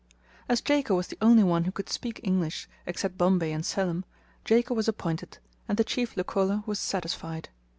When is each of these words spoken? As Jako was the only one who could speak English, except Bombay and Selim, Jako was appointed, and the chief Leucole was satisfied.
As 0.49 0.61
Jako 0.61 0.95
was 0.95 1.09
the 1.09 1.17
only 1.21 1.43
one 1.43 1.65
who 1.65 1.71
could 1.71 1.87
speak 1.87 2.19
English, 2.23 2.67
except 2.87 3.19
Bombay 3.19 3.51
and 3.51 3.63
Selim, 3.63 4.03
Jako 4.45 4.73
was 4.73 4.87
appointed, 4.87 5.37
and 5.67 5.77
the 5.77 5.83
chief 5.83 6.17
Leucole 6.17 6.63
was 6.65 6.79
satisfied. 6.79 7.49